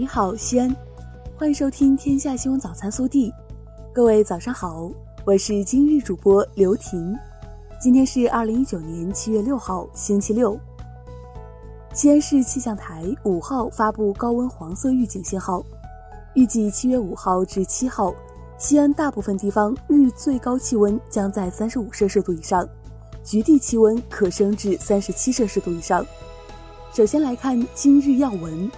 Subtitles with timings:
[0.00, 0.74] 你好，西安，
[1.36, 3.30] 欢迎收听《天下新闻早餐》速递。
[3.92, 4.90] 各位早上好，
[5.26, 7.14] 我是今日主播刘婷。
[7.78, 10.58] 今天是二零一九年七月六号，星期六。
[11.92, 15.62] 西安市气象台五号发布高温黄色预警信号，
[16.32, 18.14] 预计七月五号至七号，
[18.56, 22.66] 西安大部分地方日最高气温将在三十五摄氏度以上，
[23.22, 26.02] 局地气温可升至三十七摄氏度以上。
[26.90, 28.70] 首先来看今日要闻。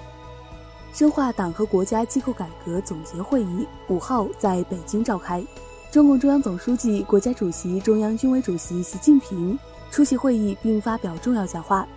[0.93, 5.43] 深化党和国家机构改革总结会议五号在北京召开，
[5.91, 9.59] 中共中央总书记、国家主席、中央军委主席习近平
[9.91, 11.89] 出席会议并发表重要讲话。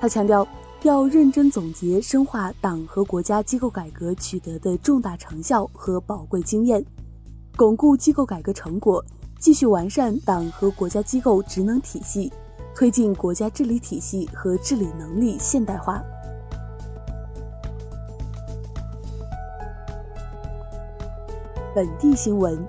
[0.00, 0.48] 他强调，
[0.82, 6.82] 要认真总结深化党和国家机构改革取得的重大成效和宝贵经验，
[7.54, 9.04] 巩固机构改革成果，
[9.38, 12.32] 继续完善党和国家机构职能体系。
[12.74, 16.02] 推进国家治理体系和治理能力现代化。
[21.74, 22.62] 本地新闻：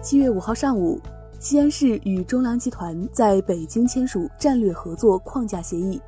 [0.00, 0.98] 七月五号上午，
[1.38, 6.00] 西安市与中粮集团在北京签署战略合作框架协议，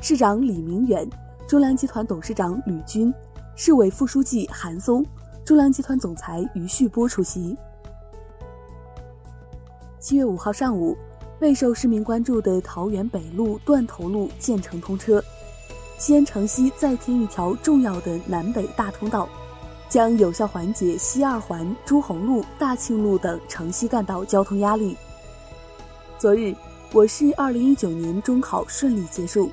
[0.00, 1.04] 市长李明远、
[1.48, 3.12] 中粮集团董事长吕军、
[3.56, 5.04] 市委副书记韩松、
[5.44, 7.56] 中粮集团总裁于旭波出席。
[9.98, 10.96] 七月五号上午。
[11.40, 15.20] 备受市民关注的桃园北路断头路建成通车，
[15.98, 19.28] 西安城西再添一条重要的南北大通道，
[19.92, 24.96] 将有效缓解西二环朱洪路、大庆路等城西干道交通压力。
[26.18, 26.56] 昨日，
[26.94, 29.50] 我市二零一九年中考顺利结束。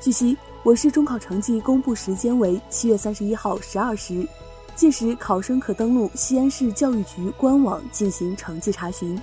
[0.00, 4.26] 据悉，我市中考成绩公布时间为七月三十一号十二时，
[4.74, 9.20] 届时考生可登录西安市教育局官网进行成绩查询。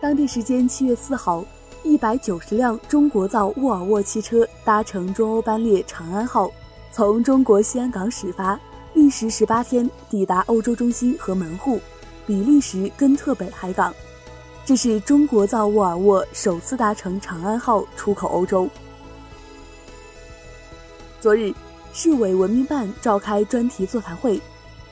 [0.00, 1.44] 当地时间七月四号，
[1.82, 6.48] 一百九十辆中国造沃尔沃汽车搭乘中欧班列“长安号”，
[6.92, 8.56] 从中国西安港始发，
[9.02, 11.80] 历时十八天抵达欧洲中心和门户——
[12.24, 13.92] 比利时根特北海港。
[14.64, 18.68] 这是中国造沃尔沃首次搭乘“长安号”出口欧洲。
[21.20, 21.52] 昨日，
[21.92, 24.40] 市委文明办召开专题座谈会。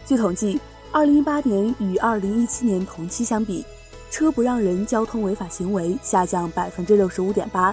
[0.05, 0.61] 据统计，
[0.91, 3.65] 二零一八年与二零一七年同期相比。
[4.11, 7.73] 车不让人交通违法行为下降百分之六十五点八，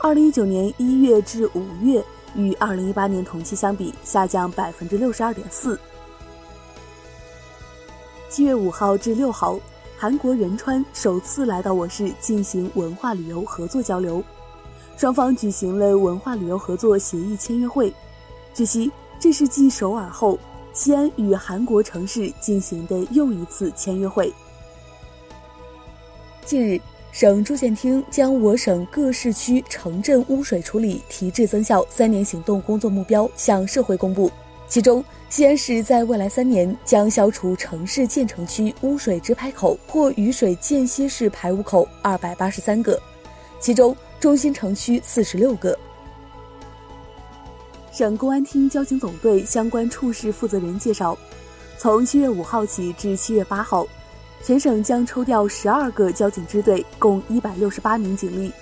[0.00, 5.78] 二零一九年一月至五月与二零一八年同期相比下降百分之六十二点四。
[8.28, 9.58] 七月五号至六号，
[9.98, 14.24] 韩国仁川首次来到我市进行文化旅游合作交流，
[14.96, 17.92] 双方举行了文化旅游合作协议签约会。
[18.54, 20.38] 据悉，这是继首尔后，
[20.72, 24.32] 西安与韩国城市进行的又一次签约会。
[26.46, 26.80] 近日，
[27.12, 34.32] 省住建厅将我省各市区城镇污水处理提质增效三年行动工作目标向社会公布。
[34.66, 42.98] 其中，西安市在未来三年将消除城市建成区污水直排口或雨水间歇式排污口二百八十三个，
[43.60, 45.78] 其中中心城区四十六个。
[47.92, 51.16] 省公安厅交警总队相关处室负责人介绍，
[51.76, 53.86] 从七月五号起至七月八号。
[54.44, 58.52] 全省将抽调十二个交警支队，共一百六十八名警力，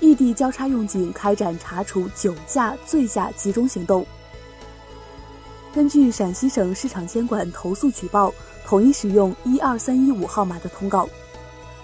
[0.00, 4.04] 异地交叉用警开展查处酒驾、醉驾集中行动。
[5.72, 8.34] 根据陕西省市场监管投诉举报，
[8.66, 11.08] 统一使用一二三一五号码的通告。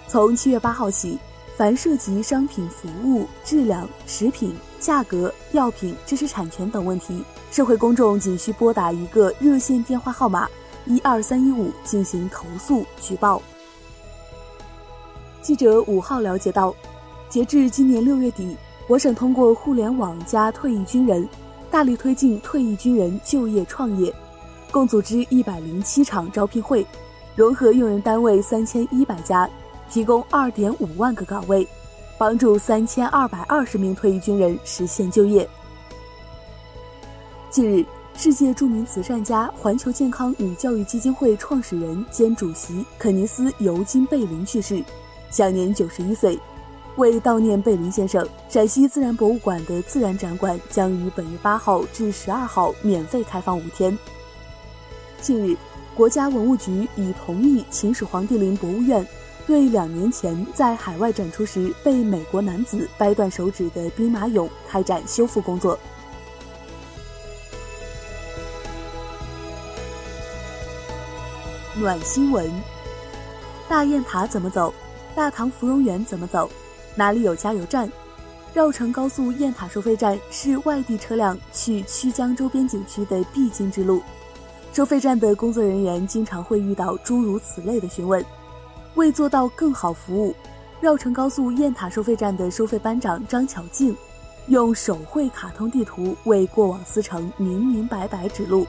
[0.05, 1.17] 从七月八号起，
[1.55, 10.45] 凡涉及商品服务质量、食品价格、药品知识产权等问题，社会公众仅需拨打一个热线电话号码。
[10.85, 13.41] 一二三一五进行投诉举报。
[15.41, 16.73] 记者五号了解到，
[17.29, 18.55] 截至今年六月底，
[18.87, 21.27] 我省通过互联网加退役军人，
[21.69, 24.13] 大力推进退役军人就业创业，
[24.71, 26.85] 共组织一百零七场招聘会，
[27.35, 29.49] 融合用人单位三千一百家，
[29.89, 31.67] 提供二点五万个岗位，
[32.17, 35.47] 帮助三千二百二十名退役军人实现就业。
[37.49, 37.85] 近日。
[38.17, 44.81] 世界著名慈善家、环球健康与教育基金会创始人兼主席肯尼斯·尤金·贝林去世，
[45.29, 46.39] 享年九十一岁。
[46.95, 53.97] 为悼念贝林先生，陕西自然博物馆的自然展馆将于本月八号至十二号免费开放五天。
[55.19, 55.57] 近日，
[55.93, 59.05] 国家文物局已同意秦始皇帝陵博物院
[59.45, 65.77] 对两年前在海外展出时被美国男子掰断手指的兵马俑开展修复工作。
[71.77, 72.49] 暖新闻：
[73.67, 74.73] 大雁塔怎么走？
[75.13, 76.49] 大唐芙蓉园怎么走？
[76.95, 77.91] 哪里有加油站？
[78.53, 84.01] 绕城高速雁塔收费站是外地车辆去曲江周边景区的必经之路。
[84.71, 88.23] 收费站的工作人员经常会遇到诸如此类的询问。
[88.93, 90.33] 为做到更好服务，
[90.79, 93.93] 绕城高速雁塔收费站的收费班长张巧静。
[94.47, 98.65] 用手绘卡通地图为过往司乘明明白白指路。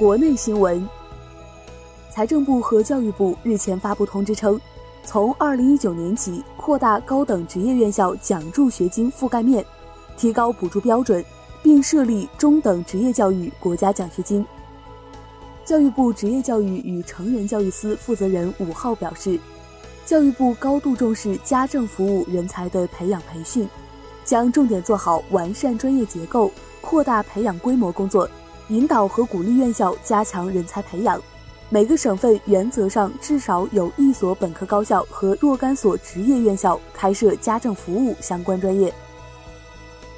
[0.00, 0.88] 国内新闻：
[2.08, 4.58] 财政部和教育部日前发布通知称，
[5.04, 9.62] 从二零一九年起扩大高等职业院校奖助学金覆盖面，
[10.16, 11.22] 提高补助标准，
[11.62, 14.42] 并设立中等职业教育国家奖学金。
[15.66, 19.38] 教育部职业教育与成人教育司负责人五号表示。
[20.06, 23.68] 教育部高度重视家政服务人才的培养培训，
[24.24, 26.50] 将重点做好完善专业结构、
[26.80, 28.28] 扩大培养规模工作，
[28.70, 31.20] 引导和鼓励院校加强人才培养。
[31.68, 38.92] 每个省份原则上至少有一所本科高校和若干所职业院校开设家政服务相关专业。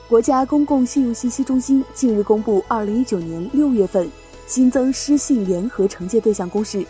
[0.08, 4.10] 国家公共信用信息中心近日公布，二零一九年六月份
[4.46, 6.86] 新增失信联合惩戒对象公示。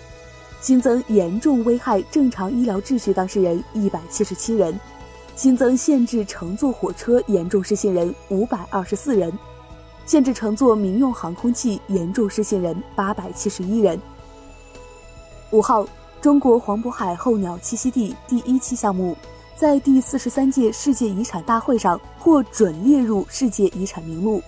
[0.61, 4.79] 新增严重危害正常医疗秩序当事人一百七十七人，
[5.35, 9.33] 新增限制乘坐火车严重失信人五百二十四人，
[10.05, 14.01] 限制乘坐民用航空器严重失信人八百七十一人。
[15.51, 15.87] 五号，
[16.21, 19.17] 中国黄渤海候鸟栖息地第一期项目
[19.57, 24.43] 在第四十三届世界遗产大会上获准列入世界遗产名录，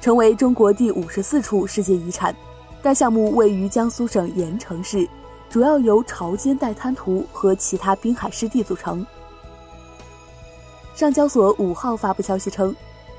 [0.00, 2.34] 成为中国第五十四处世界遗产。
[2.82, 5.08] 该项目位于江苏省盐城市。
[5.50, 9.06] 主要由潮间带滩涂和其他滨海湿地组成。
[10.94, 12.76] 上交所五号发布消息称，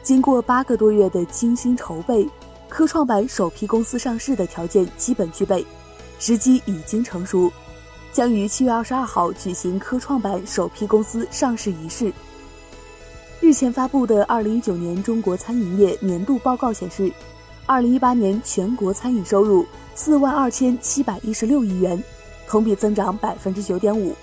[0.09, 2.27] 经过八个多月的精心筹备，
[2.67, 5.63] 科创板首批公司上市的条件基本具备，
[6.17, 7.53] 时机已经成熟，
[8.11, 12.11] 将于七月二十二号举行科创板首批公司上市仪式。
[13.39, 17.13] 日前发布的二零一九年中国餐饮业年度报告显示，
[17.67, 19.63] 二零一八年全国餐饮收入
[19.93, 22.03] 四万二千七百一十六亿元。
[22.47, 24.15] 同比增长百分之九点五，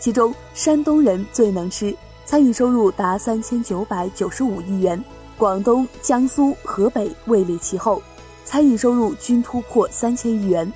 [0.00, 1.94] 其中山东人最能吃，
[2.24, 5.04] 餐饮收入达三千九百九十五亿元，
[5.38, 8.02] 广东、江苏、河北位列其后，
[8.44, 10.70] 餐饮收入均突破三千亿元。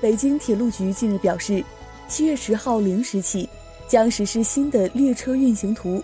[0.00, 1.64] 北京铁路局近日表示，
[2.08, 3.48] 七月十号零时起
[3.86, 6.02] 将实施新的列车运行图，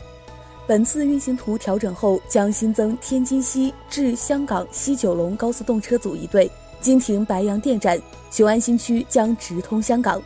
[0.69, 6.51] 本次运行图调整后将新增天津西至香港西九龙高速动车组一对。
[6.81, 8.01] 经停白洋淀站，
[8.31, 10.23] 雄安新区将直通香港。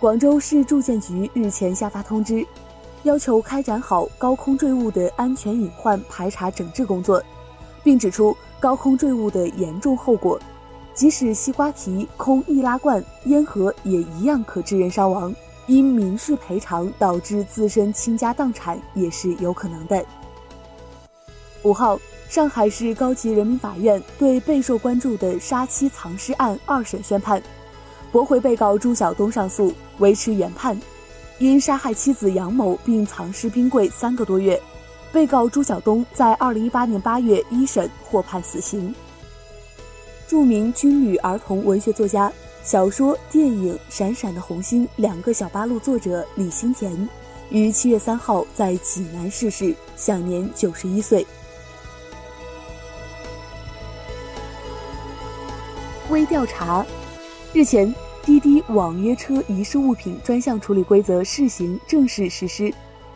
[0.00, 2.44] 广州市住建局日前下发通知，
[3.04, 7.22] 要求开展好高空坠物的安全隐患排查整治工作，
[7.82, 10.40] 并指出高空坠物的严重后果，
[10.94, 15.34] 即使西瓜皮、空易拉罐、烟盒也一样可致人伤亡，
[15.66, 20.04] 因民事赔偿导致自身倾家荡产也是有可能的。
[21.62, 21.98] 五号。
[22.28, 27.42] 上海市高级人民法院对备受关注的杀妻藏尸案二审宣判，
[28.10, 30.74] 驳回被告朱晓东上诉，维持原判。
[31.42, 34.62] 因杀害妻子杨某并藏尸冰柜三个多月，
[35.10, 38.94] 被告朱晓东在二零一八年八月一审获判死刑。
[40.28, 47.08] 著名军旅儿童文学作家、小说、电影《闪闪的红星》两个小八路作者李新田，
[47.50, 51.26] 于七月三号在济南逝世，享年九十一岁。
[56.08, 56.86] 微调查，
[57.52, 57.92] 日前，
[58.24, 62.72] 滴滴网约车遗失物品专项处理规则试行正式实施。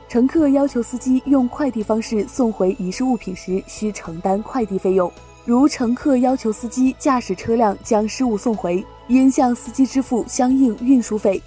[0.09, 5.11] 乘客要求司机用快递方式送回遗失物品时，需承担快递费用。
[5.45, 11.41] 如乘客要求司机驾驶车辆将失物送回，应向司机支付相应运输费。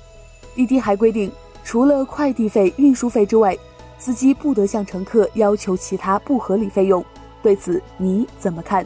[0.55, 1.29] 滴滴还规定，
[1.63, 3.57] 除了快递费、运输费之外，
[3.97, 7.03] 司机不得向乘客要求其他不合理费用。
[7.41, 8.85] 对此，你怎么看？